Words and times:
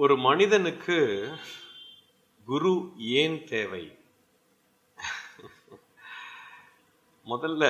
ஒரு 0.00 0.16
மனிதனுக்கு 0.16 1.28
குரு 2.44 2.92
ஏன் 2.98 3.44
தேவை? 3.44 3.98
முதல்ல 7.26 7.64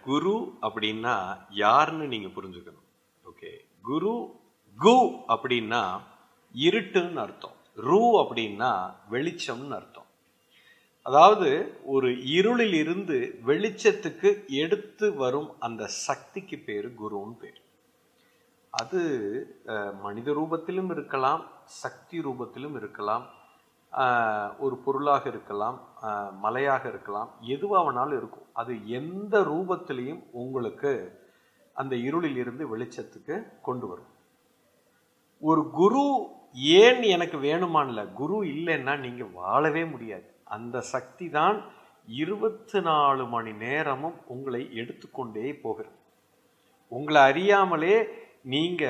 குரு 0.00 0.58
அப்படின்னா 0.62 1.46
யாருன்னு 1.50 2.06
நீங்க 2.06 2.28
புரிஞ்சுக்கணும். 2.28 2.86
ஓகே. 3.24 3.50
குரு 3.82 4.40
கு 4.78 5.22
அப்படின்னா 5.28 6.00
இருட்டுன்னு 6.54 7.14
அர்த்தம். 7.14 7.56
ரூ 7.74 8.20
அப்படின்னா 8.20 8.94
வெளிச்சம்னு 9.10 9.70
அர்த்தம். 9.70 10.06
அதாவது 11.02 11.80
ஒரு 11.84 12.26
இருளில் 12.26 12.74
இருந்து 12.74 13.40
வெளிச்சத்துக்கு 13.46 14.48
எடுத்து 14.48 15.14
வரும் 15.14 15.60
அந்த 15.60 15.86
சக்திக்கு 15.86 16.58
பேரு 16.58 16.88
குருன்னு 16.88 17.38
பேர். 17.38 17.60
அது 18.80 19.00
மனித 20.04 20.28
ரூபத்திலும் 20.38 20.90
இருக்கலாம் 20.94 21.42
சக்தி 21.82 22.18
ரூபத்திலும் 22.26 22.76
இருக்கலாம் 22.80 23.24
ஒரு 24.64 24.76
பொருளாக 24.84 25.24
இருக்கலாம் 25.32 25.76
மலையாக 26.44 26.84
இருக்கலாம் 26.92 27.30
எதுவாக 27.54 27.82
வேணாலும் 27.86 28.18
இருக்கும். 28.20 28.46
அது 28.60 28.72
எந்த 28.98 29.34
ரூபத்திலையும் 29.50 30.22
உங்களுக்கு 30.42 30.92
அந்த 31.80 31.94
இருளில் 32.06 32.38
இருந்து 32.42 32.64
வெளிச்சத்துக்கு 32.72 33.36
கொண்டு 33.68 33.86
வரும். 33.90 34.10
ஒரு 35.48 35.62
குரு 35.80 36.04
ஏன் 36.84 37.02
எனக்கு 37.14 37.38
வேணுமான்ல 37.48 38.00
குரு 38.20 38.38
இல்லைன்னா 38.54 38.94
நீங்கள் 39.04 39.34
வாழவே 39.42 39.84
முடியாது. 39.92 40.26
அந்த 40.56 40.76
சக்தி 40.94 41.26
தான் 41.38 41.58
இருபத்தி 42.22 42.80
நாலு 42.88 43.24
மணி 43.34 43.52
நேரமும் 43.64 44.16
உங்களை 44.34 44.62
எடுத்துக்கொண்டே 44.80 45.48
போகிறது. 45.64 45.96
உங்களை 46.92 47.20
அறியாமலே 47.30 47.96
நீங்க 48.42 48.84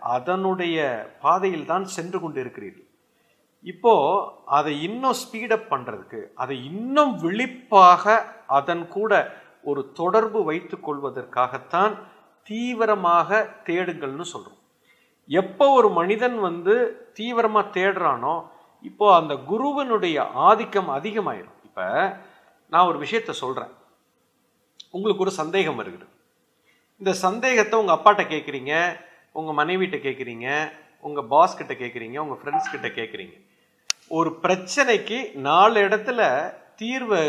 அதனுடைய 0.00 0.78
பாதையில் 1.20 1.66
தான் 1.66 1.84
சென்று 1.84 2.20
கொண்டு 2.20 2.40
இருக்கிறீர்கள் 2.40 2.86
இப்போ 3.62 3.94
அதை 4.44 4.82
இன்னும் 4.82 5.12
ஸ்பீடப் 5.12 5.70
பண்றதுக்கு 5.70 6.26
அதை 6.34 6.64
இன்னும் 6.64 7.18
விழிப்பாக 7.18 8.24
அதன் 8.46 8.88
கூட 8.88 9.40
ஒரு 9.62 9.92
தொடர்பு 9.92 10.44
வைத்து 10.44 10.80
கொள்வதற்காகத்தான் 10.80 11.98
தீவிரமாக 12.42 13.48
தேடுங்கள்னு 13.64 14.24
சொல்றோம். 14.34 14.58
எப்போ 15.26 15.68
ஒரு 15.68 15.88
மனிதன் 15.90 16.38
வந்து 16.38 16.74
தீவிரமா 17.14 17.62
தேடுறானோ 17.78 18.44
இப்போ 18.82 19.16
அந்த 19.16 19.36
குருவினுடைய 19.36 20.22
ஆதிக்கம் 20.22 20.88
அதிகமாயிரும். 20.88 21.58
இப்ப 21.64 22.16
நான் 22.68 22.86
ஒரு 22.86 22.98
விஷயத்த 22.98 23.30
சொல்றேன். 23.30 23.72
உங்களுக்கு 24.90 25.22
ஒரு 25.22 25.30
சந்தேகம் 25.30 25.76
வருகிறது. 25.76 26.12
இந்த 27.00 27.12
சந்தேகத்தை 27.26 27.78
உங்கள் 27.80 27.96
அப்பாட்ட 27.96 28.22
கேட்குறீங்க 28.30 28.72
உங்கள் 29.32 29.58
மனைவிட்ட 29.58 29.96
கேட்குறீங்க 30.06 30.46
உங்கள் 31.00 31.26
பாஸ் 31.26 31.58
கிட்ட 31.58 31.74
கேட்குறீங்க 31.74 32.16
உங்கள் 32.16 32.38
ஃப்ரெண்ட்ஸ் 32.40 32.72
கிட்ட 32.72 32.88
கேட்குறீங்க 32.88 33.36
ஒரு 34.08 34.30
பிரச்சனைக்கு 34.44 35.18
நாலு 35.48 35.78
இடத்துல 35.88 36.20
தீர்வு 36.76 37.20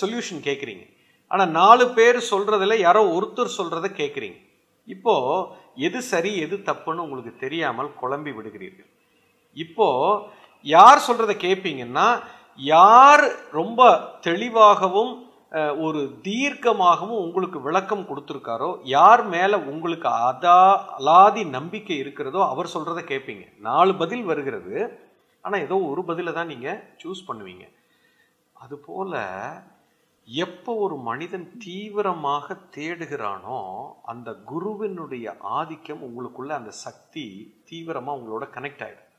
சொல்யூஷன் 0.00 0.42
கேட்குறீங்க 0.48 0.84
ஆனால் 1.30 1.50
நாலு 1.50 1.84
பேர் 1.90 2.18
சொல்கிறதில் 2.30 2.82
யாரோ 2.86 3.02
ஒருத்தர் 3.16 3.56
சொல்கிறத 3.58 3.90
கேட்குறீங்க 4.00 4.40
இப்போது 4.88 5.46
எது 5.86 6.02
சரி 6.12 6.32
எது 6.36 6.56
தப்புன்னு 6.70 7.04
உங்களுக்கு 7.04 7.32
தெரியாமல் 7.36 7.90
குழம்பி 8.00 8.32
விடுகிறீர்கள். 8.34 8.88
இப்போது 9.56 10.22
யார் 10.66 11.06
சொல்கிறத 11.06 11.32
கேட்பீங்கன்னா 11.46 12.08
யார் 12.58 13.24
ரொம்ப 13.50 13.80
தெளிவாகவும் 14.20 15.12
ஒரு 15.84 16.00
தீர்க்கமாகவும் 16.26 17.20
உங்களுக்கு 17.24 17.58
விளக்கம் 17.66 18.06
கொடுத்துருக்காரோ 18.08 18.68
யார் 18.92 19.22
மேலே 19.34 19.56
உங்களுக்கு 19.72 20.08
அதா 20.28 20.60
அலாதி 20.98 21.42
நம்பிக்கை 21.56 21.96
இருக்கிறதோ 22.02 22.40
அவர் 22.52 22.72
சொல்கிறத 22.72 23.02
கேட்பீங்க 23.10 23.44
நாலு 23.68 23.92
பதில் 24.00 24.24
வருகிறது. 24.30 24.74
ஆனால் 25.44 25.64
ஏதோ 25.66 25.76
ஒரு 25.90 26.02
பதில 26.10 26.32
தான் 26.38 26.50
நீங்கள் 26.52 26.80
சூஸ் 27.02 27.22
பண்ணுவீங்க. 27.28 27.64
அதுபோல் 28.56 29.14
எப்போ 30.28 30.72
ஒரு 30.84 30.96
மனிதன் 31.08 31.46
தீவிரமாக 31.64 32.56
தேடுகிறானோ 32.76 33.60
அந்த 34.12 34.28
குருவினுடைய 34.50 35.36
ஆதிக்கம் 35.58 36.04
உங்களுக்குள்ள 36.08 36.52
அந்த 36.60 36.74
சக்தி 36.84 37.26
தீவிரமாக 37.70 38.18
உங்களோட 38.18 38.46
கனெக்ட் 38.56 38.84
ஆகிடும் 38.86 39.10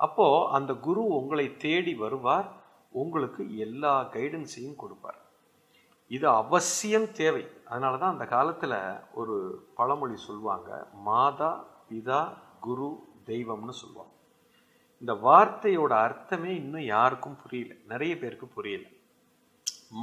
அப்போது 0.00 0.46
அந்த 0.56 0.72
குரு 0.86 1.04
உங்களை 1.18 1.46
தேடி 1.66 1.94
வருவார். 2.04 2.48
உங்களுக்கு 3.02 3.42
எல்லா 3.66 3.94
கைடன்ஸையும் 4.16 4.80
கொடுப்பார். 4.82 5.20
இது 6.14 6.28
அவசியம் 6.28 7.12
தேவை. 7.12 7.44
அதனால 7.70 7.96
தான் 7.96 8.12
அந்த 8.12 8.24
காலத்தில் 8.24 8.78
ஒரு 9.20 9.36
பழமொழி 9.78 10.16
சொல்லுவாங்க 10.16 10.70
மாதா 11.06 11.50
பிதா 11.88 12.20
குரு 12.66 12.88
தெய்வம்னு 13.30 13.74
சொல்லுவாங்க. 13.82 14.12
இந்த 15.02 15.12
வார்த்தையோட 15.26 15.92
அர்த்தமே 16.06 16.52
இன்னும் 16.54 16.86
யாருக்கும் 16.94 17.40
புரியல. 17.42 17.72
நிறைய 17.92 18.18
பேருக்கு 18.18 18.46
புரியல. 18.46 18.84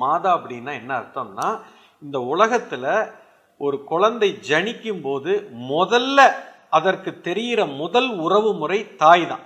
மாதா 0.01 0.31
அப்படின்னா 0.37 0.73
என்ன 0.81 0.91
அர்த்தம்னா 0.99 1.47
இந்த 2.01 2.19
உலகத்தில் 2.33 2.91
ஒரு 3.57 3.83
குழந்தை 3.83 4.29
ஜனிக்கும் 4.49 5.01
போது 5.01 5.31
முதல்ல 5.73 6.19
அதற்கு 6.69 7.11
தெரிகிற 7.27 7.65
முதல் 7.65 8.09
உறவு 8.25 8.53
முறை 8.53 8.95
தாய் 8.95 9.25
தான். 9.27 9.43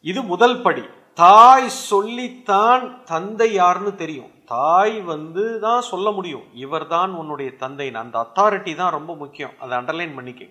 இது 0.00 0.22
முதல் 0.22 0.60
படி. 0.60 0.84
தாய் 1.14 1.68
சொல்லித்தான் 1.68 3.04
தந்தை 3.04 3.52
யாருன்னு 3.52 3.94
தெரியும். 3.94 4.32
தாய் 4.48 4.96
வந்து 5.00 5.44
தான் 5.60 5.80
சொல்ல 5.80 6.10
முடியும். 6.10 6.44
இவர்தான் 6.54 7.12
உன்னுடைய 7.12 7.50
தந்தைன்னு. 7.60 8.02
அந்த 8.04 8.16
அத்தாரிட்டி 8.24 8.72
தான் 8.74 8.96
ரொம்ப 8.98 9.14
முக்கியம். 9.14 9.54
அதை 9.60 9.72
அண்டர்லைன் 9.78 10.14
பண்ணிக்க. 10.14 10.44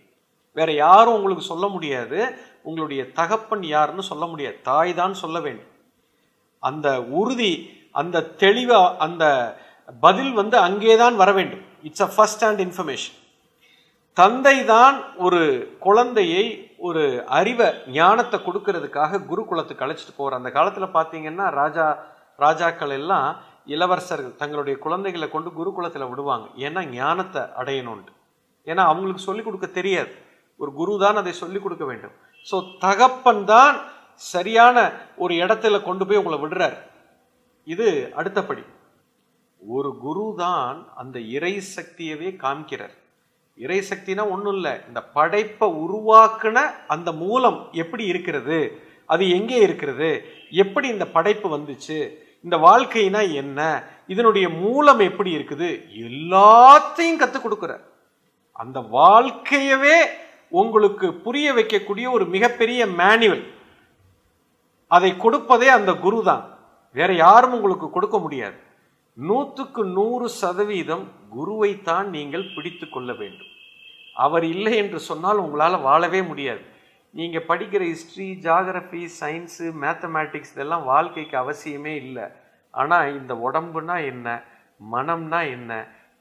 வேற 0.57 0.71
யாரும் 0.73 1.13
உங்களுக்கு 1.13 1.43
சொல்ல 1.43 1.67
முடியாது. 1.67 2.19
உங்களுடைய 2.63 3.01
தகப்பன் 3.11 3.63
யாருன்னு 3.63 4.03
சொல்ல 4.03 4.25
முடியாது. 4.25 4.57
தாய் 4.63 4.93
தான் 4.93 5.13
சொல்ல 5.13 5.39
வேண்டும். 5.39 5.69
அந்த 6.63 6.87
உறுதி 7.01 7.53
அந்த 7.91 8.25
தெளிவா 8.39 8.81
அந்த 8.97 9.25
பதில் 10.01 10.33
வந்து 10.33 10.57
அங்கேதான் 10.57 11.15
வர 11.15 11.31
வேண்டும். 11.31 11.63
It's 11.81 12.03
a 12.03 12.09
first 12.15 12.43
hand 12.45 12.59
information 12.59 13.17
தந்தை 14.17 14.65
தான் 14.65 14.95
ஒரு 15.17 15.41
குழந்தையை 15.79 16.43
ஒரு 16.77 17.23
அறிவை 17.27 17.67
ஞானத்தை 17.91 18.37
கொடுக்கறதுக்காக 18.39 19.19
குருகுலத்துக்கு 19.29 19.83
அழைச்சிட்டு 19.85 20.15
போகிற 20.15 20.35
அந்த 20.35 20.49
காலத்தில் 20.51 20.95
பார்த்தீங்கன்னா 20.97 21.45
ராஜா 21.51 21.85
ராஜாக்கள் 22.39 22.89
எல்லாம் 22.89 23.27
இளவரசர்கள் 23.73 24.39
தங்களுடைய 24.41 24.75
குழந்தைகளை 24.85 25.27
கொண்டு 25.35 25.49
குருகுலத்தில் 25.59 26.09
விடுவாங்க. 26.11 26.47
ஏன்னா 26.65 26.81
ஞானத்தை 26.99 27.41
அடையணும்ட்டு 27.61 28.13
ஏன்னா 28.69 28.83
அவங்களுக்கு 28.91 29.27
சொல்லிக் 29.27 29.47
கொடுக்க 29.47 29.67
தெரியாது. 29.79 30.11
ஒரு 30.61 30.71
குரு 30.79 30.93
தான் 31.03 31.19
அதை 31.21 31.33
சொல்லிக் 31.41 31.65
கொடுக்க 31.65 31.85
வேண்டும். 31.89 32.15
ஸோ 32.47 32.57
தகப்பன் 32.85 33.43
தான் 33.53 33.75
சரியான 34.31 34.77
ஒரு 35.23 35.33
இடத்துல 35.43 35.75
கொண்டு 35.87 36.03
போய் 36.07 36.19
உங்களை 36.21 36.37
விடுறார். 36.43 36.77
இது 37.67 37.87
அடுத்தபடி 38.19 38.63
ஒரு 39.61 39.89
குரு 40.05 40.25
தான் 40.43 40.77
அந்த 41.01 41.17
இறை 41.37 41.53
சக்தியவே 41.75 42.29
காமிக்கிறார் 42.43 42.95
இறை 43.57 43.77
சக்தினா 43.89 44.23
ஒன்றும் 44.33 44.55
இல்லை. 44.57 44.73
இந்த 44.87 45.01
படைப்பை 45.17 45.67
உருவாக்குன 45.83 46.57
அந்த 46.95 47.09
மூலம் 47.21 47.57
எப்படி 47.83 48.03
இருக்கிறது? 48.11 48.59
அது 49.13 49.23
எங்கே 49.37 49.57
இருக்கிறது? 49.67 50.09
எப்படி 50.63 50.87
இந்த 50.95 51.05
படைப்பு 51.15 51.47
வந்துச்சு? 51.55 51.99
இந்த 52.47 52.57
வாழ்க்கைனா 52.67 53.21
என்ன? 53.41 53.59
இதனுடைய 54.13 54.47
மூலம் 54.63 55.01
எப்படி 55.09 55.31
இருக்குது? 55.37 55.69
எல்லாத்தையும் 56.07 57.21
கற்றுக் 57.21 57.45
கொடுக்குற 57.45 57.73
அந்த 58.61 58.79
வாழ்க்கையவே 58.97 59.97
உங்களுக்கு 60.59 61.07
புரிய 61.25 61.47
வைக்கக்கூடிய 61.57 62.05
ஒரு 62.17 62.25
மிகப்பெரிய 62.35 62.81
மேனுவல் 62.99 63.43
அதை 64.91 65.09
கொடுப்பதே 65.23 65.67
அந்த 65.77 65.91
குரு 66.05 66.19
தான் 66.29 66.43
வேற 66.97 67.09
யாரும் 67.25 67.55
உங்களுக்கு 67.57 67.87
கொடுக்க 67.95 68.17
முடியாது. 68.25 68.57
நூற்றுக்கு 69.17 69.81
நூறு 69.97 70.27
சதவீதம் 70.41 71.05
குருவைத்தான் 71.35 72.07
நீங்கள் 72.15 72.51
பிடித்து 72.55 72.85
கொள்ள 72.89 73.11
வேண்டும். 73.21 73.51
அவர் 74.25 74.45
இல்லை 74.53 74.73
என்று 74.81 74.99
சொன்னால் 75.09 75.43
உங்களால் 75.43 75.85
வாழவே 75.87 76.21
முடியாது. 76.31 76.63
நீங்கள் 77.13 77.47
படிக்கிற 77.49 77.83
ஹிஸ்ட்ரி 77.91 78.29
ஜாகிரபி 78.47 79.03
சயின்ஸு 79.19 79.67
மேத்தமேட்டிக்ஸ் 79.83 80.53
இதெல்லாம் 80.55 80.87
வாழ்க்கைக்கு 80.91 81.35
அவசியமே 81.43 81.93
இல்லை. 82.03 82.25
ஆனால் 82.81 83.09
இந்த 83.19 83.33
உடம்புனா 83.47 83.95
என்ன? 84.11 84.27
மனம்னா 84.93 85.39
என்ன? 85.55 85.71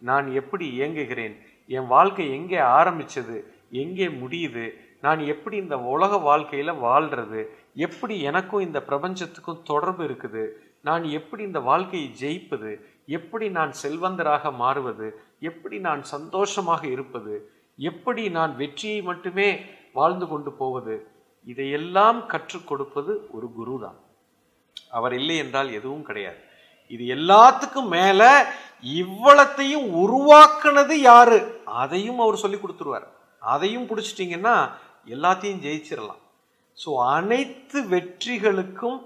நான் 0.02 0.26
எப்படி 0.40 0.66
இயங்குகிறேன்? 0.78 1.34
என் 1.70 1.88
வாழ்க்கை 1.94 2.26
எங்கே 2.38 2.60
ஆரம்பிச்சது? 2.78 3.36
எங்கே 3.82 4.06
முடியுது? 4.20 4.66
நான் 5.00 5.20
எப்படி 5.32 5.56
இந்த 5.56 5.76
உலக 5.94 6.12
வாழ்க்கையில் 6.26 6.80
வாழ்கிறது 6.86 7.40
எப்படி 7.86 8.14
எனக்கும் 8.28 8.64
இந்த 8.66 8.78
பிரபஞ்சத்துக்கும் 8.82 9.64
தொடர்பு 9.64 10.02
இருக்குது? 10.04 10.44
நான் 10.82 11.04
எப்படி 11.18 11.42
இந்த 11.42 11.60
வாழ்க்கையை 11.70 12.08
ஜெயிப்பது? 12.22 12.70
எப்படி 13.18 13.46
நான் 13.58 13.72
செல்வந்தராக 13.82 14.52
மாறுவது? 14.62 15.08
எப்படி 15.50 15.76
நான் 15.78 16.02
சந்தோஷமாக 16.14 16.82
இருப்பது? 16.86 17.34
எப்படி 17.90 18.22
நான் 18.28 18.52
வெற்றியை 18.56 19.00
மட்டுமே 19.02 19.48
வாழ்ந்து 19.92 20.26
கொண்டு 20.28 20.52
போவது? 20.60 20.96
இதையெல்லாம் 21.46 22.20
கற்றுக் 22.26 22.68
கொடுப்பது 22.68 23.12
ஒரு 23.32 23.48
குரு 23.58 23.74
தான் 23.84 23.98
அவர் 24.96 25.14
இல்லை 25.14 25.36
என்றால் 25.36 25.70
எதுவும் 25.78 26.06
கிடையாது. 26.08 26.40
இது 26.94 27.04
எல்லாத்துக்கும் 27.16 27.88
மேல 27.88 28.22
இவ்வளத்தையும் 29.02 29.86
உருவாக்குனது 30.02 30.94
யாரு? 31.10 31.38
அதையும் 31.64 32.18
அவர் 32.18 32.42
சொல்லி 32.44 32.58
கொடுத்துருவார். 32.58 33.06
அதையும் 33.42 33.88
பிடிச்சிட்டிங்கன்னா 33.90 34.56
எல்லாத்தையும் 35.06 35.64
ஜெயிச்சிடலாம் 35.66 36.22
ஸோ 36.78 36.90
அனைத்து 37.16 37.78
வெற்றிகளுக்கும் 37.92 38.98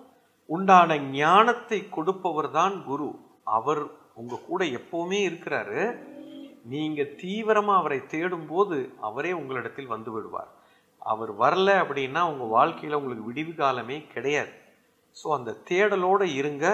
உண்டான 0.48 0.96
ஞானத்தை 0.96 1.78
கொடுப்பவர் 1.96 2.50
தான் 2.50 2.76
குரு. 2.84 3.08
அவர் 3.44 3.82
உங்க 4.14 4.40
கூட 4.48 4.64
எப்பவுமே 4.78 5.20
இருக்கிறாரு. 5.28 5.82
நீங்க 6.72 7.02
தீவிரமா 7.20 7.74
அவரை 7.80 8.00
தேடும் 8.06 8.46
போது 8.46 8.76
அவரே 9.00 9.32
உங்களிடத்தில் 9.32 9.92
வந்து 9.94 10.10
விடுவார். 10.12 10.50
அவர் 11.02 11.32
வரல 11.42 11.68
அப்படின்னா 11.82 12.22
உங்க 12.32 12.46
வாழ்க்கையில 12.56 12.98
உங்களுக்கு 13.00 13.28
விடிவு 13.28 13.54
காலமே 13.54 13.98
கிடையாது. 14.14 14.52
ஸோ 15.22 15.28
அந்த 15.32 15.50
தேடலோட 15.68 16.22
இருங்க 16.22 16.66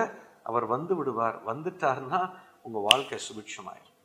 அவர் 0.43 0.67
வந்து 0.67 0.95
விடுவார். 0.97 1.37
வந்துட்டாருன்னா 1.47 2.21
உங்க 2.63 2.79
வாழ்க்கை 2.79 3.19
சுபிக்ஷமாயிரும் 3.29 3.96